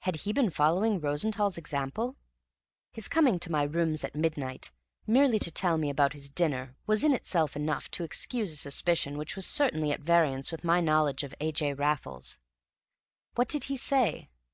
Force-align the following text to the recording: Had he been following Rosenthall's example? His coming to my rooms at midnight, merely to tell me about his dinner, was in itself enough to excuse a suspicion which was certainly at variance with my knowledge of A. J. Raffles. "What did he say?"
Had 0.00 0.16
he 0.16 0.34
been 0.34 0.50
following 0.50 1.00
Rosenthall's 1.00 1.56
example? 1.56 2.16
His 2.92 3.08
coming 3.08 3.38
to 3.38 3.50
my 3.50 3.62
rooms 3.62 4.04
at 4.04 4.14
midnight, 4.14 4.70
merely 5.06 5.38
to 5.38 5.50
tell 5.50 5.78
me 5.78 5.88
about 5.88 6.12
his 6.12 6.28
dinner, 6.28 6.76
was 6.86 7.02
in 7.02 7.14
itself 7.14 7.56
enough 7.56 7.90
to 7.92 8.04
excuse 8.04 8.52
a 8.52 8.56
suspicion 8.56 9.16
which 9.16 9.36
was 9.36 9.46
certainly 9.46 9.90
at 9.90 10.00
variance 10.02 10.52
with 10.52 10.64
my 10.64 10.82
knowledge 10.82 11.22
of 11.24 11.34
A. 11.40 11.50
J. 11.50 11.72
Raffles. 11.72 12.36
"What 13.36 13.48
did 13.48 13.64
he 13.72 13.78
say?" 13.78 14.28